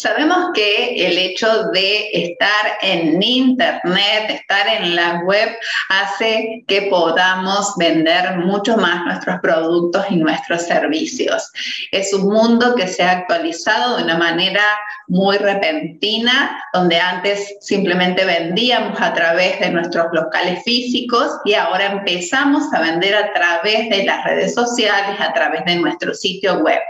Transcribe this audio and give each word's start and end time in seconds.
Sabemos 0.00 0.52
que 0.54 1.06
el 1.06 1.18
hecho 1.18 1.64
de 1.74 2.08
estar 2.10 2.78
en 2.80 3.22
Internet, 3.22 4.30
estar 4.30 4.66
en 4.66 4.96
la 4.96 5.20
web, 5.26 5.50
hace 5.90 6.64
que 6.66 6.82
podamos 6.82 7.74
vender 7.76 8.38
mucho 8.38 8.78
más 8.78 9.04
nuestros 9.04 9.40
productos 9.40 10.06
y 10.08 10.16
nuestros 10.16 10.62
servicios. 10.62 11.52
Es 11.92 12.14
un 12.14 12.32
mundo 12.32 12.74
que 12.76 12.88
se 12.88 13.02
ha 13.02 13.10
actualizado 13.10 13.98
de 13.98 14.04
una 14.04 14.16
manera 14.16 14.64
muy 15.06 15.36
repentina, 15.36 16.64
donde 16.72 16.98
antes 16.98 17.56
simplemente 17.60 18.24
vendíamos 18.24 18.98
a 19.02 19.12
través 19.12 19.60
de 19.60 19.68
nuestros 19.68 20.06
locales 20.12 20.62
físicos 20.64 21.28
y 21.44 21.52
ahora 21.52 21.92
empezamos 21.92 22.72
a 22.72 22.80
vender 22.80 23.14
a 23.16 23.34
través 23.34 23.90
de 23.90 24.04
las 24.04 24.24
redes 24.24 24.54
sociales, 24.54 25.20
a 25.20 25.30
través 25.34 25.62
de 25.66 25.76
nuestro 25.76 26.14
sitio 26.14 26.60
web. 26.60 26.80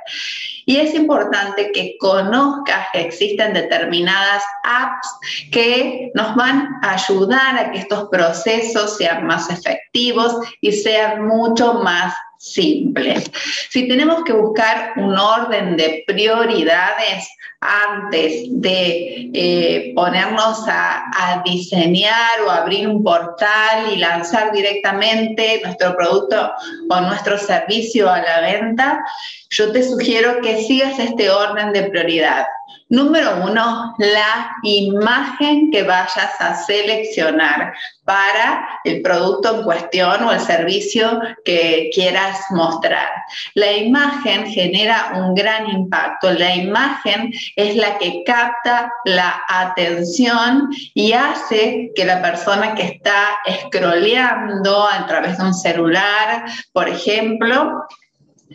Y 0.70 0.76
es 0.76 0.94
importante 0.94 1.72
que 1.72 1.96
conozcas 1.98 2.86
que 2.92 3.00
existen 3.00 3.54
determinadas 3.54 4.44
apps 4.62 5.48
que 5.50 6.12
nos 6.14 6.36
van 6.36 6.68
a 6.84 6.92
ayudar 6.92 7.58
a 7.58 7.72
que 7.72 7.78
estos 7.80 8.08
procesos 8.08 8.96
sean 8.96 9.26
más 9.26 9.50
efectivos 9.50 10.36
y 10.60 10.70
sean 10.70 11.26
mucho 11.26 11.74
más 11.74 12.14
simples. 12.40 13.30
Si 13.68 13.86
tenemos 13.86 14.24
que 14.24 14.32
buscar 14.32 14.94
un 14.96 15.16
orden 15.16 15.76
de 15.76 16.02
prioridades 16.06 17.28
antes 17.60 18.44
de 18.48 19.30
eh, 19.34 19.92
ponernos 19.94 20.66
a, 20.66 21.02
a, 21.14 21.42
diseñar 21.44 22.40
o 22.46 22.50
abrir 22.50 22.88
un 22.88 23.04
portal 23.04 23.92
y 23.92 23.96
lanzar 23.96 24.52
directamente 24.52 25.60
nuestro 25.62 25.94
producto 25.94 26.50
o 26.88 27.00
nuestro 27.02 27.36
servicio 27.36 28.10
a 28.10 28.22
la 28.22 28.40
venta, 28.40 29.04
yo 29.50 29.70
te 29.72 29.82
sugiero 29.82 30.40
que 30.40 30.62
sigas 30.62 30.98
este 30.98 31.28
orden 31.28 31.74
de 31.74 31.90
prioridad. 31.90 32.46
Número 32.90 33.44
uno, 33.44 33.94
la 33.98 34.56
imagen 34.64 35.70
que 35.70 35.84
vayas 35.84 36.40
a 36.40 36.56
seleccionar 36.56 37.72
para 38.04 38.68
el 38.82 39.00
producto 39.00 39.58
en 39.58 39.62
cuestión 39.62 40.24
o 40.24 40.32
el 40.32 40.40
servicio 40.40 41.20
que 41.44 41.88
quieras 41.94 42.40
mostrar. 42.50 43.08
La 43.54 43.70
imagen 43.70 44.44
genera 44.46 45.12
un 45.14 45.36
gran 45.36 45.70
impacto. 45.70 46.32
La 46.32 46.56
imagen 46.56 47.32
es 47.54 47.76
la 47.76 47.96
que 47.98 48.24
capta 48.24 48.92
la 49.04 49.40
atención 49.46 50.68
y 50.92 51.12
hace 51.12 51.92
que 51.94 52.04
la 52.04 52.20
persona 52.20 52.74
que 52.74 52.82
está 52.82 53.38
scrolleando 53.66 54.88
a 54.88 55.06
través 55.06 55.38
de 55.38 55.44
un 55.44 55.54
celular, 55.54 56.44
por 56.72 56.88
ejemplo, 56.88 57.86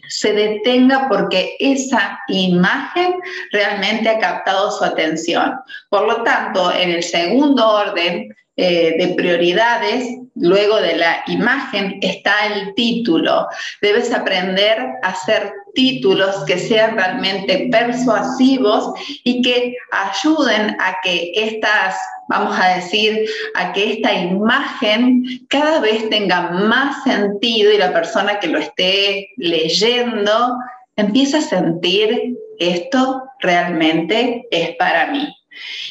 se 0.07 0.33
detenga 0.33 1.07
porque 1.09 1.55
esa 1.59 2.19
imagen 2.27 3.15
realmente 3.51 4.09
ha 4.09 4.19
captado 4.19 4.71
su 4.71 4.83
atención. 4.83 5.53
Por 5.89 6.07
lo 6.07 6.23
tanto, 6.23 6.73
en 6.73 6.91
el 6.91 7.03
segundo 7.03 7.67
orden 7.67 8.35
eh, 8.57 8.95
de 8.97 9.13
prioridades, 9.15 10.07
luego 10.35 10.81
de 10.81 10.95
la 10.95 11.23
imagen, 11.27 11.99
está 12.01 12.47
el 12.47 12.73
título. 12.75 13.47
Debes 13.81 14.13
aprender 14.13 14.77
a 15.03 15.09
hacer 15.09 15.51
títulos 15.73 16.43
que 16.45 16.57
sean 16.57 16.95
realmente 16.95 17.67
persuasivos 17.71 18.93
y 19.23 19.41
que 19.41 19.75
ayuden 19.91 20.77
a 20.79 20.97
que 21.03 21.31
estas 21.35 21.95
vamos 22.27 22.57
a 22.59 22.75
decir, 22.75 23.25
a 23.55 23.71
que 23.73 23.93
esta 23.93 24.13
imagen 24.13 25.23
cada 25.47 25.79
vez 25.79 26.09
tenga 26.09 26.49
más 26.49 27.03
sentido 27.03 27.71
y 27.71 27.77
la 27.77 27.93
persona 27.93 28.39
que 28.39 28.47
lo 28.47 28.59
esté 28.59 29.29
leyendo 29.37 30.57
empieza 30.95 31.37
a 31.37 31.41
sentir 31.41 32.35
esto 32.59 33.23
realmente 33.39 34.47
es 34.49 34.75
para 34.77 35.07
mí. 35.07 35.27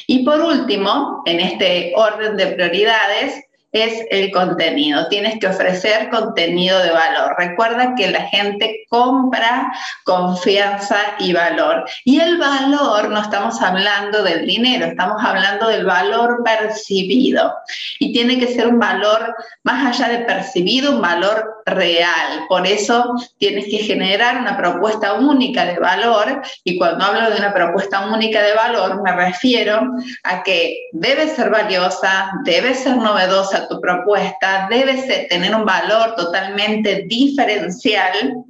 Y 0.07 0.23
por 0.23 0.41
último, 0.41 1.23
en 1.25 1.39
este 1.39 1.93
orden 1.95 2.37
de 2.37 2.47
prioridades, 2.47 3.45
es 3.75 4.05
el 4.09 4.31
contenido. 4.31 5.07
Tienes 5.09 5.37
que 5.37 5.47
ofrecer 5.47 6.09
contenido 6.09 6.79
de 6.81 6.91
valor. 6.91 7.35
Recuerda 7.37 7.93
que 7.95 8.09
la 8.09 8.21
gente 8.21 8.85
compra 8.89 9.71
confianza 10.05 10.97
y 11.19 11.33
valor. 11.33 11.83
Y 12.05 12.21
el 12.21 12.37
valor, 12.37 13.09
no 13.09 13.21
estamos 13.21 13.61
hablando 13.61 14.23
del 14.23 14.45
dinero, 14.45 14.85
estamos 14.85 15.21
hablando 15.21 15.67
del 15.67 15.85
valor 15.85 16.41
percibido. 16.45 17.53
Y 17.99 18.13
tiene 18.13 18.39
que 18.39 18.47
ser 18.47 18.67
un 18.67 18.79
valor, 18.79 19.35
más 19.63 19.85
allá 19.85 20.07
de 20.07 20.23
percibido, 20.23 20.93
un 20.93 21.01
valor 21.01 21.54
real. 21.65 22.45
Por 22.47 22.67
eso 22.67 23.15
tienes 23.39 23.65
que 23.65 23.79
generar 23.79 24.37
una 24.39 24.55
propuesta 24.55 25.13
única 25.13 25.65
de 25.65 25.79
valor. 25.79 26.41
Y 26.63 26.77
cuando 26.77 27.03
hablo 27.03 27.31
de 27.31 27.39
una 27.39 27.53
propuesta 27.53 28.07
única 28.07 28.41
de 28.41 28.53
valor, 28.53 29.01
me 29.01 29.11
refiero 29.13 29.91
a 30.23 30.43
que 30.43 30.89
debe 30.91 31.27
ser 31.27 31.49
valiosa, 31.49 32.31
debe 32.43 32.73
ser 32.75 32.97
novedosa 32.97 33.67
tu 33.67 33.81
propuesta 33.81 34.67
debe 34.69 35.27
tener 35.29 35.55
un 35.55 35.65
valor 35.65 36.15
totalmente 36.15 37.03
diferencial, 37.07 38.43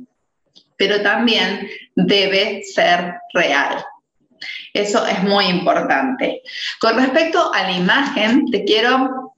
pero 0.78 1.02
también 1.02 1.68
debe 1.96 2.64
ser 2.64 3.16
real. 3.34 3.84
Eso 4.74 5.06
es 5.06 5.24
muy 5.24 5.46
importante. 5.46 6.42
Con 6.80 6.98
respecto 6.98 7.54
a 7.54 7.64
la 7.64 7.72
imagen, 7.72 8.46
te 8.52 8.64
quiero 8.66 9.34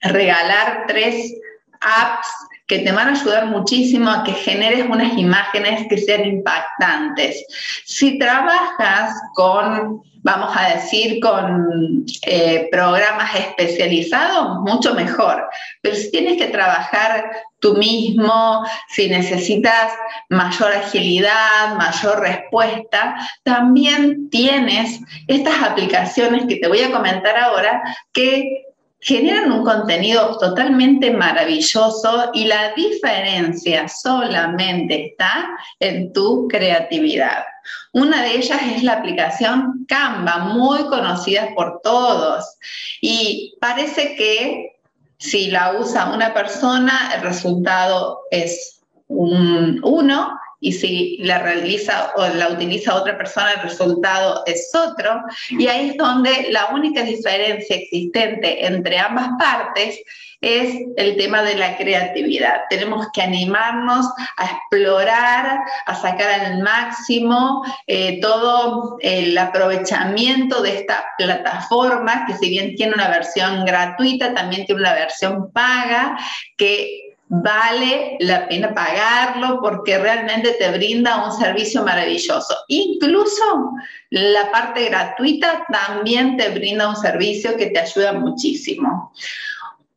regalar 0.00 0.84
tres 0.86 1.34
apps 1.80 2.28
que 2.68 2.80
te 2.80 2.92
van 2.92 3.08
a 3.08 3.12
ayudar 3.12 3.46
muchísimo 3.46 4.10
a 4.10 4.22
que 4.22 4.32
generes 4.32 4.84
unas 4.88 5.16
imágenes 5.16 5.86
que 5.88 5.96
sean 5.96 6.24
impactantes. 6.26 7.44
Si 7.86 8.18
trabajas 8.18 9.14
con, 9.34 10.02
vamos 10.22 10.54
a 10.54 10.74
decir, 10.74 11.18
con 11.20 12.04
eh, 12.26 12.68
programas 12.70 13.34
especializados, 13.34 14.60
mucho 14.60 14.94
mejor. 14.94 15.48
Pero 15.80 15.96
si 15.96 16.10
tienes 16.10 16.36
que 16.36 16.48
trabajar 16.48 17.30
tú 17.58 17.74
mismo, 17.74 18.62
si 18.90 19.08
necesitas 19.08 19.90
mayor 20.28 20.70
agilidad, 20.72 21.74
mayor 21.74 22.20
respuesta, 22.20 23.16
también 23.44 24.28
tienes 24.28 25.00
estas 25.26 25.62
aplicaciones 25.62 26.44
que 26.46 26.56
te 26.56 26.68
voy 26.68 26.80
a 26.80 26.92
comentar 26.92 27.34
ahora 27.38 27.82
que 28.12 28.66
generan 29.00 29.52
un 29.52 29.64
contenido 29.64 30.36
totalmente 30.38 31.10
maravilloso 31.10 32.30
y 32.34 32.46
la 32.46 32.72
diferencia 32.74 33.88
solamente 33.88 35.06
está 35.06 35.48
en 35.78 36.12
tu 36.12 36.48
creatividad. 36.48 37.44
Una 37.92 38.22
de 38.22 38.36
ellas 38.36 38.60
es 38.74 38.82
la 38.82 38.94
aplicación 38.94 39.84
Canva, 39.88 40.38
muy 40.38 40.86
conocida 40.86 41.50
por 41.54 41.80
todos. 41.82 42.44
Y 43.00 43.54
parece 43.60 44.14
que 44.16 44.78
si 45.18 45.50
la 45.50 45.76
usa 45.78 46.12
una 46.12 46.34
persona, 46.34 47.12
el 47.14 47.22
resultado 47.22 48.20
es 48.30 48.80
un 49.08 49.80
1 49.82 50.40
y 50.60 50.72
si 50.72 51.18
la 51.20 51.38
realiza 51.38 52.12
o 52.16 52.26
la 52.26 52.48
utiliza 52.48 52.94
otra 52.94 53.16
persona, 53.16 53.52
el 53.52 53.62
resultado 53.62 54.42
es 54.46 54.70
otro. 54.74 55.22
Y 55.50 55.66
ahí 55.68 55.90
es 55.90 55.96
donde 55.96 56.48
la 56.50 56.66
única 56.66 57.02
diferencia 57.02 57.76
existente 57.76 58.66
entre 58.66 58.98
ambas 58.98 59.28
partes 59.38 60.00
es 60.40 60.76
el 60.96 61.16
tema 61.16 61.42
de 61.42 61.56
la 61.56 61.76
creatividad. 61.76 62.62
Tenemos 62.70 63.08
que 63.12 63.22
animarnos 63.22 64.06
a 64.36 64.46
explorar, 64.46 65.60
a 65.86 65.94
sacar 65.94 66.28
al 66.28 66.62
máximo 66.62 67.64
eh, 67.86 68.20
todo 68.20 68.98
el 69.00 69.36
aprovechamiento 69.36 70.62
de 70.62 70.78
esta 70.78 71.04
plataforma, 71.18 72.24
que 72.26 72.34
si 72.34 72.50
bien 72.50 72.76
tiene 72.76 72.94
una 72.94 73.08
versión 73.08 73.64
gratuita, 73.64 74.32
también 74.34 74.64
tiene 74.64 74.80
una 74.80 74.94
versión 74.94 75.50
paga, 75.52 76.16
que 76.56 77.07
vale 77.28 78.16
la 78.20 78.48
pena 78.48 78.74
pagarlo 78.74 79.60
porque 79.60 79.98
realmente 79.98 80.52
te 80.52 80.70
brinda 80.70 81.24
un 81.26 81.32
servicio 81.32 81.82
maravilloso. 81.82 82.56
Incluso 82.68 83.72
la 84.10 84.50
parte 84.50 84.86
gratuita 84.86 85.66
también 85.70 86.36
te 86.36 86.48
brinda 86.50 86.88
un 86.88 86.96
servicio 86.96 87.56
que 87.56 87.66
te 87.66 87.80
ayuda 87.80 88.14
muchísimo. 88.14 89.12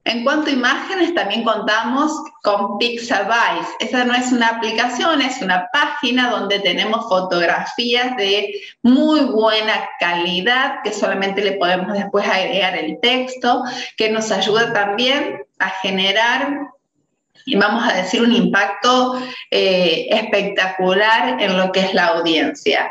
En 0.04 0.24
cuanto 0.24 0.50
a 0.50 0.54
imágenes, 0.54 1.14
también 1.14 1.44
contamos 1.44 2.12
con 2.42 2.80
Pixabay. 2.80 3.60
Esa 3.80 4.04
no 4.04 4.16
es 4.16 4.32
una 4.32 4.48
aplicación, 4.48 5.22
es 5.22 5.44
una 5.44 5.68
página 5.72 6.32
donde 6.32 6.60
tenemos 6.60 7.08
fotografías 7.08 8.18
de 8.18 8.52
muy 8.82 9.20
buena 9.20 9.88
calidad 10.00 10.78
que 10.84 10.92
solamente 10.92 11.44
le 11.44 11.52
podemos 11.54 11.94
después 11.94 12.28
agregar 12.28 12.76
el 12.76 13.00
texto, 13.00 13.64
que 13.96 14.10
nos 14.10 14.32
ayuda 14.32 14.74
también 14.74 15.44
a 15.60 15.70
generar 15.70 16.72
vamos 17.58 17.88
a 17.88 17.94
decir 17.94 18.22
un 18.22 18.34
impacto 18.34 19.22
eh, 19.50 20.08
espectacular 20.10 21.42
en 21.42 21.58
lo 21.58 21.72
que 21.72 21.82
es 21.82 21.94
la 21.94 22.08
audiencia. 22.08 22.90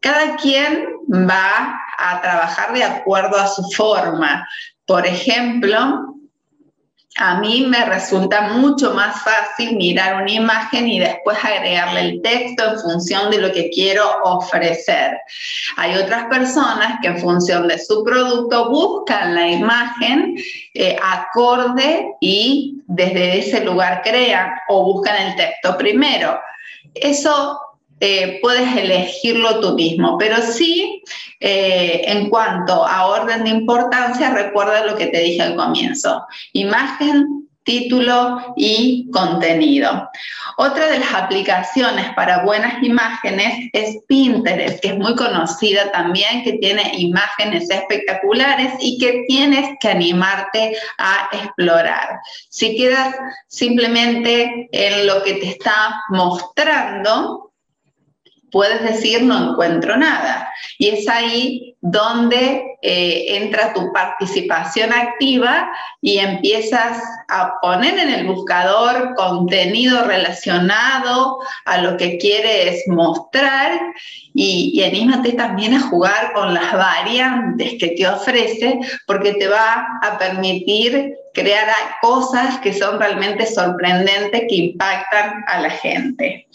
Cada 0.00 0.36
quien 0.36 0.86
va 1.10 1.80
a 1.98 2.20
trabajar 2.20 2.72
de 2.72 2.84
acuerdo 2.84 3.36
a 3.36 3.48
su 3.48 3.62
forma. 3.72 4.46
Por 4.86 5.06
ejemplo, 5.06 6.14
a 7.18 7.40
mí 7.40 7.66
me 7.66 7.84
resulta 7.84 8.52
mucho 8.52 8.94
más 8.94 9.22
fácil 9.22 9.76
mirar 9.76 10.22
una 10.22 10.30
imagen 10.30 10.86
y 10.86 11.00
después 11.00 11.36
agregarle 11.42 12.00
el 12.00 12.22
texto 12.22 12.64
en 12.64 12.78
función 12.78 13.30
de 13.30 13.38
lo 13.38 13.52
que 13.52 13.70
quiero 13.70 14.04
ofrecer. 14.22 15.18
Hay 15.76 15.96
otras 15.96 16.26
personas 16.26 16.98
que 17.02 17.08
en 17.08 17.18
función 17.18 17.66
de 17.66 17.78
su 17.78 18.04
producto 18.04 18.70
buscan 18.70 19.34
la 19.34 19.48
imagen 19.48 20.36
eh, 20.74 20.96
acorde 21.02 22.06
y 22.20 22.82
desde 22.86 23.38
ese 23.40 23.64
lugar 23.64 24.02
crean 24.04 24.50
o 24.68 24.84
buscan 24.84 25.16
el 25.16 25.34
texto 25.34 25.76
primero. 25.76 26.40
Eso 26.94 27.60
eh, 28.00 28.38
puedes 28.42 28.76
elegirlo 28.76 29.60
tú 29.60 29.74
mismo, 29.74 30.16
pero 30.18 30.36
sí, 30.42 31.02
eh, 31.40 32.02
en 32.04 32.28
cuanto 32.28 32.86
a 32.86 33.06
orden 33.06 33.44
de 33.44 33.50
importancia, 33.50 34.30
recuerda 34.30 34.86
lo 34.86 34.96
que 34.96 35.06
te 35.06 35.20
dije 35.20 35.42
al 35.42 35.56
comienzo, 35.56 36.26
imagen, 36.52 37.48
título 37.68 38.54
y 38.56 39.10
contenido. 39.12 40.08
Otra 40.56 40.86
de 40.86 41.00
las 41.00 41.12
aplicaciones 41.12 42.06
para 42.14 42.42
buenas 42.42 42.82
imágenes 42.82 43.68
es 43.74 43.98
Pinterest, 44.08 44.80
que 44.80 44.88
es 44.88 44.96
muy 44.96 45.14
conocida 45.14 45.92
también, 45.92 46.42
que 46.44 46.54
tiene 46.54 46.90
imágenes 46.96 47.68
espectaculares 47.68 48.72
y 48.80 48.96
que 48.96 49.24
tienes 49.28 49.76
que 49.80 49.88
animarte 49.88 50.78
a 50.96 51.28
explorar. 51.30 52.20
Si 52.48 52.74
quedas 52.74 53.14
simplemente 53.48 54.68
en 54.72 55.06
lo 55.06 55.22
que 55.22 55.34
te 55.34 55.48
está 55.48 56.02
mostrando, 56.08 57.47
puedes 58.50 58.82
decir 58.82 59.22
no 59.22 59.50
encuentro 59.50 59.96
nada. 59.96 60.48
Y 60.78 60.88
es 60.88 61.08
ahí 61.08 61.76
donde 61.80 62.64
eh, 62.82 63.36
entra 63.36 63.72
tu 63.72 63.92
participación 63.92 64.92
activa 64.92 65.70
y 66.00 66.18
empiezas 66.18 67.02
a 67.28 67.52
poner 67.60 67.98
en 67.98 68.10
el 68.10 68.26
buscador 68.26 69.14
contenido 69.14 70.04
relacionado 70.04 71.38
a 71.64 71.78
lo 71.78 71.96
que 71.96 72.18
quieres 72.18 72.82
mostrar 72.88 73.80
y, 74.34 74.72
y 74.74 74.84
anímate 74.84 75.32
también 75.32 75.74
a 75.74 75.80
jugar 75.88 76.32
con 76.32 76.54
las 76.54 76.72
variantes 76.72 77.74
que 77.78 77.88
te 77.96 78.06
ofrece 78.08 78.78
porque 79.06 79.34
te 79.34 79.48
va 79.48 79.86
a 80.02 80.18
permitir 80.18 81.14
crear 81.34 81.68
cosas 82.00 82.58
que 82.58 82.72
son 82.72 82.98
realmente 82.98 83.46
sorprendentes 83.46 84.42
que 84.48 84.54
impactan 84.54 85.44
a 85.46 85.60
la 85.60 85.70
gente. 85.70 86.46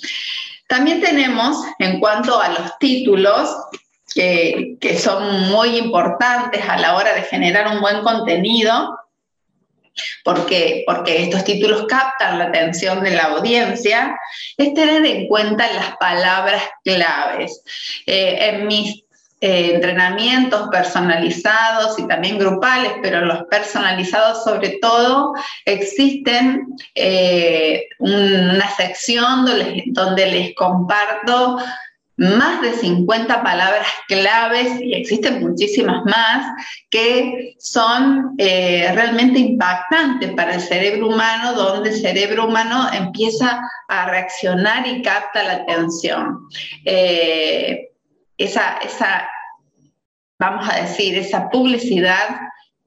También 0.74 1.02
tenemos, 1.02 1.56
en 1.78 2.00
cuanto 2.00 2.42
a 2.42 2.50
los 2.50 2.80
títulos, 2.80 3.48
que, 4.12 4.98
son 5.00 5.52
muy 5.52 5.78
importantes 5.78 6.68
a 6.68 6.78
la 6.78 6.96
hora 6.96 7.14
de 7.14 7.22
generar 7.22 7.68
un 7.68 7.80
buen 7.80 8.02
contenido, 8.02 8.98
porque, 10.24 10.84
porque 10.88 11.22
estos 11.22 11.44
títulos 11.44 11.86
captan 11.88 12.40
la 12.40 12.46
atención 12.46 13.04
de 13.04 13.12
la 13.12 13.26
audiencia, 13.26 14.20
es 14.58 14.74
tener 14.74 15.06
en 15.06 15.28
cuenta 15.28 15.72
las 15.74 15.96
palabras 15.98 16.64
claves. 16.84 17.62
Eh, 18.08 18.38
en 18.40 18.66
mis 18.66 19.04
eh, 19.46 19.76
entrenamientos 19.76 20.70
personalizados 20.70 22.00
y 22.00 22.08
también 22.08 22.40
grupales, 22.40 22.94
pero 23.02 23.26
los 23.26 23.44
personalizados 23.52 24.42
sobre 24.46 24.80
todo, 24.82 25.34
existen 25.66 26.66
eh, 26.96 27.90
una 28.00 28.70
sección 28.70 29.46
donde, 29.88 30.28
les 30.28 30.56
comparto 30.56 31.58
más 32.16 32.62
de 32.62 32.72
50 32.72 33.44
palabras 33.44 33.86
claves 34.08 34.80
y 34.80 34.94
existen 34.94 35.42
muchísimas 35.42 36.06
más 36.06 36.48
que 36.90 37.56
son 37.60 38.36
eh, 38.38 38.94
realmente 38.96 39.40
impactantes 39.40 40.32
para 40.36 40.56
el 40.56 40.62
cerebro 40.62 41.08
humano, 41.10 41.52
donde 41.52 41.90
el 41.90 42.00
cerebro 42.00 42.48
humano 42.48 42.88
empieza 42.94 43.60
a 43.90 44.06
reaccionar 44.06 44.88
y 44.88 45.02
capta 45.02 45.44
la 45.44 45.54
atención. 45.56 46.48
esa, 48.38 48.78
esa, 48.78 49.28
vamos 50.44 50.68
a 50.70 50.82
decir, 50.82 51.18
esa 51.18 51.50
publicidad 51.50 52.38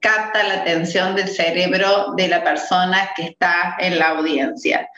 capta 0.01 0.43
la 0.43 0.55
atención 0.57 1.15
del 1.15 1.29
cerebro 1.29 2.13
de 2.15 2.29
la 2.29 2.45
persona 2.45 3.11
que 3.17 3.23
está 3.25 3.77
en 3.79 3.99
la 3.99 4.11
audiencia. 4.11 4.89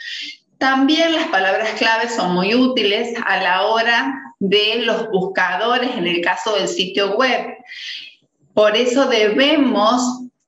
También 0.59 1.13
las 1.13 1.29
palabras 1.29 1.71
claves 1.79 2.17
son 2.17 2.35
muy 2.35 2.55
útiles 2.57 3.17
a 3.25 3.41
la 3.41 3.63
hora 3.63 4.13
de 4.41 4.83
los 4.85 5.09
buscadores 5.11 5.91
en 5.97 6.09
el 6.09 6.21
caso 6.21 6.57
del 6.57 6.67
sitio 6.67 7.17
web. 7.17 7.47
Por 8.55 8.77
eso 8.77 9.07
debemos 9.07 10.03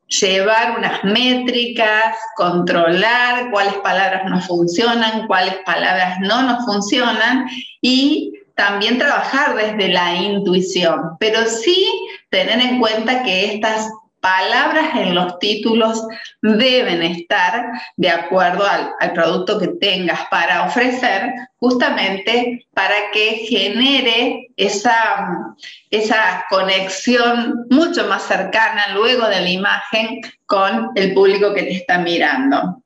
llevar 0.09 0.79
unas 0.79 1.05
métricas, 1.05 2.17
controlar 2.35 3.53
cuáles 3.53 3.75
palabras 3.75 4.23
no 4.29 4.41
funcionan, 4.41 5.29
cuáles 5.29 5.55
palabras 5.65 6.19
no 6.19 6.43
nos 6.43 6.65
funcionan 6.65 7.49
y 7.81 8.33
también 8.61 8.99
trabajar 8.99 9.57
desde 9.57 9.89
la 9.89 10.17
intuición, 10.17 11.17
pero 11.19 11.47
sí 11.47 11.91
tener 12.29 12.61
en 12.61 12.79
cuenta 12.79 13.23
que 13.23 13.55
estas 13.55 13.91
palabras 14.21 14.95
en 14.97 15.15
los 15.15 15.39
títulos 15.39 16.07
deben 16.43 17.03
estar 17.03 17.71
de 17.97 18.11
acuerdo 18.11 18.67
al, 18.67 19.13
producto 19.15 19.59
que 19.59 19.69
tengas 19.69 20.27
para 20.31 20.67
ofrecer, 20.67 21.33
justamente 21.57 22.67
para 22.75 23.11
que 23.15 23.47
genere 23.49 24.49
esa, 24.59 25.57
esa 25.91 26.45
conexión 26.51 27.65
mucho 27.71 28.09
más 28.09 28.25
cercana 28.25 28.89
luego 28.93 29.27
de 29.27 29.41
la 29.41 29.49
imagen 29.49 30.21
con 30.45 30.91
el 30.97 31.15
público 31.15 31.55
que 31.55 31.63
te 31.63 31.77
está 31.77 31.97
mirando. 31.97 32.83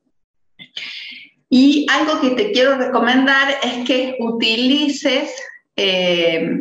Y 1.50 1.84
algo 1.90 2.20
que 2.20 2.30
te 2.30 2.52
quiero 2.52 2.76
recomendar 2.76 3.56
es 3.64 3.84
que 3.84 4.16
utilices 4.20 5.34
eh, 5.76 6.60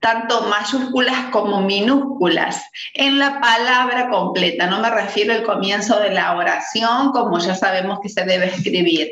tanto 0.00 0.42
mayúsculas 0.42 1.30
como 1.32 1.60
minúsculas 1.62 2.62
en 2.94 3.18
la 3.18 3.40
palabra 3.40 4.08
completa. 4.10 4.66
No 4.66 4.80
me 4.80 4.90
refiero 4.90 5.32
al 5.32 5.42
comienzo 5.42 5.98
de 5.98 6.10
la 6.10 6.36
oración, 6.36 7.10
como 7.12 7.38
ya 7.38 7.54
sabemos 7.54 7.98
que 8.00 8.08
se 8.08 8.24
debe 8.24 8.46
escribir, 8.46 9.10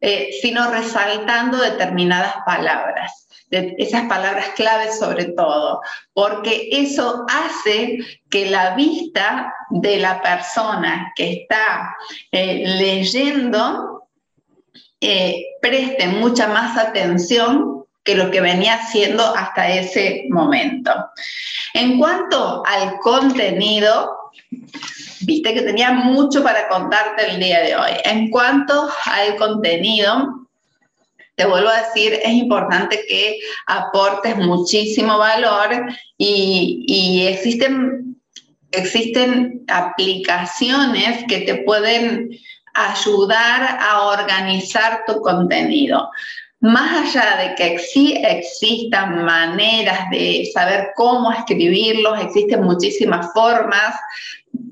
eh, 0.00 0.30
sino 0.42 0.70
resaltando 0.70 1.56
determinadas 1.58 2.34
palabras, 2.44 3.28
esas 3.50 4.02
palabras 4.08 4.48
claves 4.56 4.98
sobre 4.98 5.26
todo, 5.26 5.80
porque 6.12 6.68
eso 6.70 7.24
hace 7.28 7.98
que 8.28 8.50
la 8.50 8.74
vista 8.74 9.54
de 9.70 9.98
la 9.98 10.20
persona 10.20 11.12
que 11.16 11.32
está 11.32 11.94
eh, 12.32 12.64
leyendo 12.78 14.08
preste 15.60 16.08
mucha 16.08 16.48
más 16.48 16.76
atención 16.76 17.85
que 18.06 18.14
lo 18.14 18.30
que 18.30 18.40
venía 18.40 18.76
haciendo 18.76 19.22
hasta 19.36 19.68
ese 19.68 20.26
momento. 20.30 20.92
En 21.74 21.98
cuanto 21.98 22.62
al 22.64 22.98
contenido, 23.00 24.16
viste 25.20 25.52
que 25.52 25.62
tenía 25.62 25.90
mucho 25.90 26.42
para 26.42 26.68
contarte 26.68 27.28
el 27.28 27.40
día 27.40 27.60
de 27.62 27.76
hoy. 27.76 27.90
En 28.04 28.30
cuanto 28.30 28.88
al 29.04 29.36
contenido, 29.36 30.46
te 31.34 31.44
vuelvo 31.44 31.68
a 31.68 31.82
decir, 31.82 32.14
es 32.14 32.32
importante 32.32 33.04
que 33.08 33.38
aportes 33.66 34.36
muchísimo 34.36 35.18
valor 35.18 35.86
y, 36.16 37.26
existen, 37.28 38.16
existen 38.70 39.64
aplicaciones 39.68 41.24
que 41.28 41.40
te 41.40 41.56
pueden 41.56 42.30
ayudar 42.72 43.78
a 43.80 44.02
organizar 44.02 45.02
tu 45.06 45.20
contenido 45.20 46.08
más 46.66 47.14
allá 47.14 47.36
de 47.36 47.54
que 47.54 47.78
sí 47.78 48.20
existan 48.24 49.24
maneras 49.24 50.10
de 50.10 50.50
saber 50.52 50.88
cómo 50.96 51.32
escribirlos, 51.32 52.20
existen 52.20 52.62
muchísimas 52.64 53.32
formas, 53.32 53.94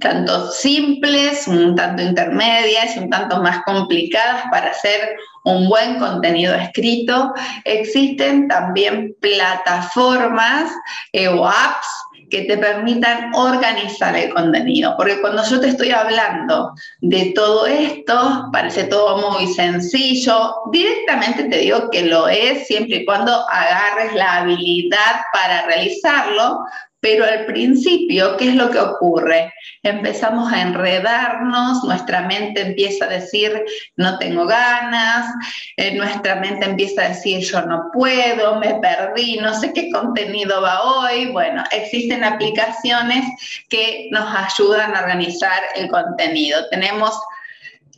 tanto 0.00 0.50
simples, 0.50 1.46
un 1.46 1.74
tanto 1.76 2.02
intermedias 2.02 2.96
un 2.96 3.10
tanto 3.10 3.42
más 3.42 3.62
complicadas 3.64 4.44
para 4.50 4.70
hacer 4.70 5.16
un 5.44 5.68
buen 5.68 5.98
contenido 5.98 6.54
escrito. 6.54 7.32
Existen 7.64 8.48
también 8.48 9.14
plataformas 9.20 10.72
eh, 11.12 11.28
o 11.28 11.46
apps 11.46 11.86
que 12.31 12.43
te 12.43 12.59
permitan 12.59 13.35
organizar 13.35 14.16
el 14.16 14.33
contenido. 14.33 14.95
Porque 14.97 15.21
cuando 15.21 15.43
yo 15.45 15.61
te 15.61 15.69
estoy 15.69 15.90
hablando 15.90 16.73
de 17.00 17.33
todo 17.35 17.66
esto, 17.66 18.49
parece 18.52 18.85
todo 18.85 19.31
muy 19.31 19.47
sencillo. 19.52 20.54
Directamente 20.73 21.45
te 21.45 21.59
digo 21.59 21.90
que 21.90 22.02
lo 22.02 22.28
es 22.28 22.66
siempre 22.66 22.97
y 22.97 23.04
cuando 23.04 23.33
agarres 23.50 24.14
la 24.14 24.37
habilidad 24.38 25.23
para 25.33 25.66
realizarlo, 25.66 26.61
pero 27.04 27.26
al 27.26 27.44
principio, 27.44 28.34
¿qué 28.38 28.49
es 28.49 28.54
lo 28.54 28.70
que 28.70 28.78
ocurre? 28.78 29.52
Empezamos 29.82 30.50
a 30.50 30.62
enredarnos, 30.62 31.84
nuestra 31.84 32.23
mente 32.23 32.62
empieza 32.62 33.04
a 33.04 33.08
decir, 33.08 33.62
no 33.96 34.16
tengo 34.16 34.46
ganas, 34.46 35.26
eh, 35.76 35.94
nuestra 35.96 36.37
mente 36.37 36.64
empieza 36.64 37.02
a 37.02 37.08
decir, 37.11 37.40
yo 37.40 37.61
no 37.66 37.90
puedo, 37.92 38.58
me 38.58 38.76
perdí, 38.76 39.37
no 39.37 39.52
sé 39.52 39.75
qué 39.75 39.90
contenido 39.90 40.62
va 40.62 40.80
hoy. 40.80 41.26
Bueno, 41.26 41.62
existen 41.73 42.25
aplicaciones 42.25 43.26
que 43.68 44.08
nos 44.11 44.26
ayudan 44.34 44.96
a 44.96 45.00
organizar 45.00 45.62
el 45.75 45.90
contenido. 45.90 46.66
Tenemos 46.70 47.20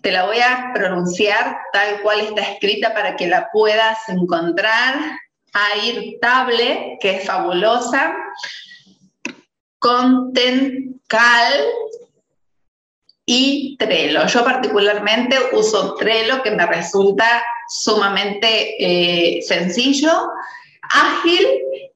te 0.03 0.11
la 0.11 0.25
voy 0.25 0.41
a 0.41 0.73
pronunciar 0.75 1.59
tal 1.73 2.01
cual 2.03 2.23
está 2.23 2.41
escrita 2.41 2.93
para 2.93 3.15
que 3.15 3.29
la 3.29 3.51
puedas 3.53 3.99
encontrar. 4.09 4.97
Airtable, 5.53 6.99
que 7.01 7.19
es 7.19 7.25
fabulosa. 7.25 8.13
Content 9.79 10.97
Cal 11.07 11.53
y 13.25 13.77
Trello. 13.77 14.27
Yo 14.27 14.45
particularmente 14.45 15.37
uso 15.53 15.95
Trello 15.95 16.43
que 16.43 16.53
me 16.53 16.67
resulta 16.67 17.43
sumamente 17.69 18.77
eh, 18.79 19.43
sencillo, 19.43 20.31
ágil 20.83 21.47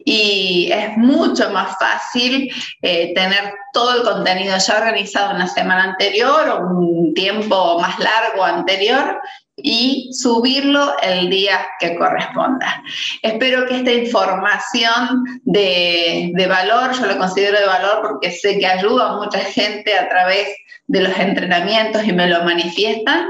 y 0.04 0.70
es 0.72 0.96
mucho 0.96 1.50
más 1.50 1.78
fácil 1.78 2.52
eh, 2.82 3.12
tener 3.14 3.54
todo 3.72 3.96
el 3.96 4.02
contenido 4.02 4.56
ya 4.58 4.78
organizado 4.78 5.34
una 5.34 5.46
semana 5.46 5.84
anterior 5.84 6.48
o 6.48 6.66
un 6.66 7.14
tiempo 7.14 7.78
más 7.78 7.98
largo 7.98 8.42
anterior 8.42 9.20
y 9.62 10.10
subirlo 10.12 10.96
el 11.02 11.30
día 11.30 11.66
que 11.78 11.96
corresponda. 11.96 12.82
Espero 13.22 13.66
que 13.66 13.76
esta 13.76 13.92
información 13.92 15.24
de, 15.44 16.46
valor, 16.48 16.92
yo 16.98 17.06
lo 17.06 17.18
considero 17.18 17.58
de 17.58 17.66
valor 17.66 18.00
porque 18.02 18.30
sé 18.30 18.58
que 18.58 18.66
ayuda 18.66 19.10
a 19.10 19.16
mucha 19.16 19.40
gente 19.40 19.96
a 19.96 20.08
través 20.08 20.48
de 20.86 21.00
los 21.02 21.18
entrenamientos 21.18 22.04
y 22.04 22.12
me 22.12 22.26
lo 22.26 22.42
manifiestan, 22.44 23.28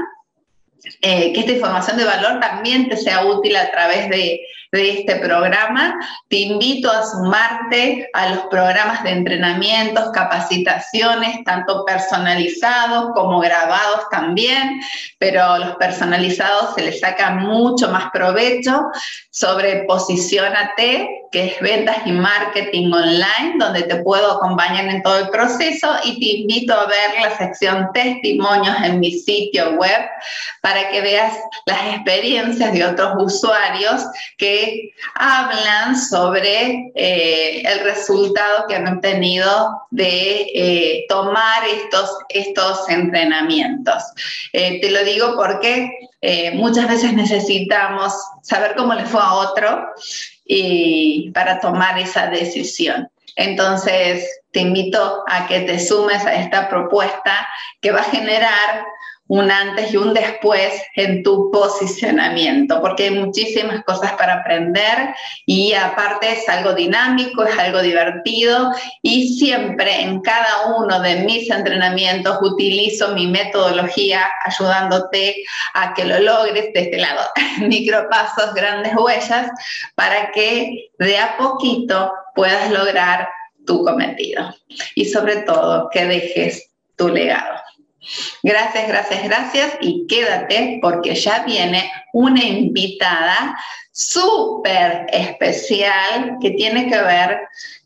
eh, 1.01 1.31
que 1.33 1.41
esta 1.41 1.51
información 1.51 1.97
de 1.97 2.05
valor 2.05 2.39
también 2.39 2.89
te 2.89 2.97
sea 2.97 3.25
útil 3.25 3.55
a 3.55 3.69
través 3.71 4.09
de 4.09 4.41
de 4.71 4.99
este 4.99 5.17
programa. 5.17 5.95
Te 6.29 6.37
invito 6.37 6.89
a 6.89 7.05
sumarte 7.05 8.09
a 8.13 8.29
los 8.29 8.39
programas 8.45 9.03
de 9.03 9.11
entrenamientos, 9.11 10.11
capacitaciones, 10.13 11.43
tanto 11.43 11.83
personalizados 11.85 13.11
como 13.13 13.39
grabados 13.39 14.09
también, 14.09 14.81
pero 15.17 15.57
los 15.57 15.75
personalizados 15.75 16.73
se 16.75 16.83
les 16.83 16.99
saca 16.99 17.31
mucho 17.31 17.89
más 17.89 18.09
provecho 18.11 18.81
sobre 19.29 19.83
Posicionate, 19.83 21.09
que 21.31 21.45
es 21.47 21.59
ventas 21.61 21.97
y 22.05 22.11
marketing 22.11 22.91
online, 22.91 23.55
donde 23.57 23.83
te 23.83 23.97
puedo 23.97 24.33
acompañar 24.33 24.85
en 24.85 25.01
todo 25.01 25.17
el 25.19 25.29
proceso 25.29 25.87
y 26.03 26.19
te 26.19 26.25
invito 26.39 26.73
a 26.73 26.85
ver 26.85 27.21
la 27.21 27.37
sección 27.37 27.89
testimonios 27.93 28.75
en 28.83 28.99
mi 28.99 29.11
sitio 29.11 29.71
web 29.71 30.01
para 30.61 30.89
que 30.89 31.01
veas 31.01 31.33
las 31.65 31.95
experiencias 31.95 32.73
de 32.73 32.85
otros 32.85 33.13
usuarios 33.17 34.05
que 34.37 34.60
hablan 35.15 35.97
sobre 35.97 36.91
eh, 36.95 37.61
el 37.65 37.79
resultado 37.79 38.65
que 38.67 38.75
han 38.75 38.87
obtenido 38.87 39.87
de 39.91 40.47
eh, 40.53 41.05
tomar 41.09 41.67
estos, 41.67 42.09
estos 42.29 42.89
entrenamientos. 42.89 44.03
Eh, 44.53 44.79
te 44.81 44.91
lo 44.91 45.03
digo 45.03 45.35
porque 45.35 45.89
muchas 46.53 46.87
veces 46.87 47.13
necesitamos 47.13 48.13
saber 48.43 48.75
cómo 48.75 48.93
le 48.93 49.05
fue 49.05 49.19
a 49.19 49.33
otro 49.33 49.87
y 50.45 51.31
para 51.31 51.59
tomar 51.59 51.97
esa 51.97 52.27
decisión. 52.27 53.09
Entonces, 53.35 54.27
te 54.51 54.59
invito 54.59 55.23
a 55.27 55.47
que 55.47 55.61
te 55.61 55.79
sumes 55.79 56.23
a 56.25 56.35
esta 56.35 56.69
propuesta 56.69 57.47
que 57.81 57.91
va 57.91 58.01
a 58.01 58.11
generar 58.11 58.85
un 59.31 59.49
antes 59.49 59.93
y 59.93 59.97
un 59.97 60.13
después 60.13 60.73
en 60.97 61.23
tu 61.23 61.49
posicionamiento, 61.51 62.81
porque 62.81 63.05
hay 63.05 63.11
muchísimas 63.11 63.81
cosas 63.85 64.11
para 64.17 64.41
aprender 64.41 65.15
y 65.45 65.71
aparte 65.73 66.33
es 66.33 66.49
algo 66.49 66.73
dinámico, 66.73 67.45
es 67.45 67.57
algo 67.57 67.81
divertido 67.81 68.73
y 69.01 69.37
siempre 69.37 70.01
en 70.01 70.19
cada 70.19 70.75
uno 70.75 70.99
de 70.99 71.23
mis 71.23 71.49
entrenamientos 71.49 72.39
utilizo 72.41 73.13
mi 73.13 73.25
metodología 73.27 74.29
ayudándote 74.43 75.45
a 75.75 75.93
que 75.93 76.03
lo 76.03 76.19
logres 76.19 76.73
de 76.73 76.81
este 76.81 76.97
lado, 76.97 77.21
micropasos, 77.61 78.53
grandes 78.53 78.93
huellas, 78.97 79.49
para 79.95 80.29
que 80.33 80.89
de 80.99 81.17
a 81.17 81.37
poquito 81.37 82.11
puedas 82.35 82.69
lograr 82.69 83.29
tu 83.65 83.81
cometido 83.85 84.53
y 84.93 85.05
sobre 85.05 85.37
todo 85.43 85.89
que 85.89 86.05
dejes 86.05 86.69
tu 86.97 87.07
legado. 87.07 87.61
Gracias, 88.41 88.87
gracias, 88.87 89.23
gracias 89.23 89.73
y 89.81 90.07
quédate 90.07 90.79
porque 90.81 91.13
ya 91.13 91.43
viene 91.43 91.91
una 92.13 92.43
invitada 92.43 93.55
súper 93.91 95.05
especial 95.11 96.37
que 96.41 96.51
tiene 96.51 96.89
que 96.89 97.01
ver 97.01 97.41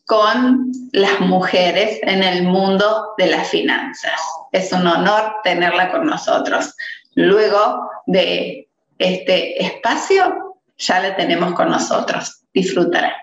con 0.05 0.71
las 0.91 1.19
mujeres 1.19 1.99
en 2.03 2.23
el 2.23 2.43
mundo 2.43 3.13
de 3.17 3.27
las 3.27 3.49
finanzas. 3.49 4.21
Es 4.51 4.71
un 4.71 4.87
honor 4.87 5.35
tenerla 5.43 5.91
con 5.91 6.05
nosotros. 6.05 6.75
Luego 7.15 7.89
de 8.05 8.69
este 8.99 9.63
espacio, 9.63 10.55
ya 10.77 10.99
la 10.99 11.15
tenemos 11.15 11.53
con 11.53 11.69
nosotros. 11.69 12.43
Disfrutará. 12.53 13.15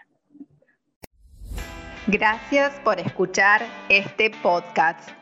Gracias 2.08 2.72
por 2.84 2.98
escuchar 2.98 3.62
este 3.88 4.30
podcast. 4.42 5.21